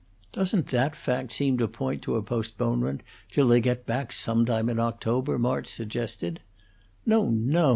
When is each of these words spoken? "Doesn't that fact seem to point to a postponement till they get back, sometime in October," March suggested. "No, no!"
"Doesn't 0.33 0.65
that 0.69 0.95
fact 0.95 1.31
seem 1.31 1.59
to 1.59 1.67
point 1.67 2.01
to 2.01 2.15
a 2.15 2.23
postponement 2.23 3.01
till 3.29 3.47
they 3.47 3.61
get 3.61 3.85
back, 3.85 4.11
sometime 4.11 4.67
in 4.67 4.79
October," 4.79 5.37
March 5.37 5.67
suggested. 5.67 6.39
"No, 7.05 7.29
no!" 7.29 7.69